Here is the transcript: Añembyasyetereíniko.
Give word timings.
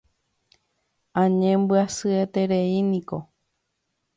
Añembyasyetereíniko. 1.21 3.17